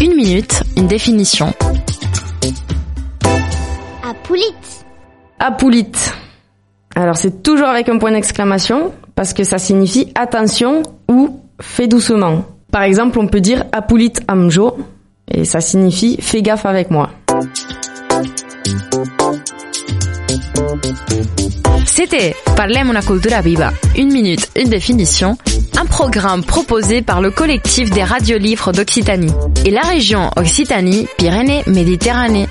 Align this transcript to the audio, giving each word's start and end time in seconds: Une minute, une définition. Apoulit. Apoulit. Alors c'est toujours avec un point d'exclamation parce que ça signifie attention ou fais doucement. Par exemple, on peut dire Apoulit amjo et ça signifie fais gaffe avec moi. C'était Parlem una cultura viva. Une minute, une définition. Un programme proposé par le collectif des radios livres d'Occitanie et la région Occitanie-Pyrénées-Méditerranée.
Une 0.00 0.14
minute, 0.16 0.62
une 0.76 0.86
définition. 0.86 1.52
Apoulit. 4.02 4.54
Apoulit. 5.38 5.92
Alors 6.94 7.16
c'est 7.16 7.42
toujours 7.42 7.68
avec 7.68 7.88
un 7.88 7.98
point 7.98 8.12
d'exclamation 8.12 8.92
parce 9.14 9.32
que 9.32 9.44
ça 9.44 9.58
signifie 9.58 10.12
attention 10.14 10.82
ou 11.08 11.40
fais 11.60 11.88
doucement. 11.88 12.44
Par 12.70 12.82
exemple, 12.82 13.18
on 13.18 13.26
peut 13.26 13.40
dire 13.40 13.64
Apoulit 13.72 14.12
amjo 14.28 14.76
et 15.30 15.44
ça 15.44 15.60
signifie 15.60 16.16
fais 16.20 16.42
gaffe 16.42 16.66
avec 16.66 16.90
moi. 16.90 17.10
C'était 21.86 22.34
Parlem 22.56 22.90
una 22.90 23.02
cultura 23.02 23.40
viva. 23.40 23.72
Une 23.96 24.12
minute, 24.12 24.50
une 24.56 24.68
définition. 24.68 25.38
Un 25.76 25.86
programme 25.86 26.44
proposé 26.44 27.02
par 27.02 27.20
le 27.20 27.30
collectif 27.30 27.90
des 27.90 28.04
radios 28.04 28.38
livres 28.38 28.72
d'Occitanie 28.72 29.32
et 29.64 29.70
la 29.70 29.82
région 29.82 30.30
Occitanie-Pyrénées-Méditerranée. 30.36 32.48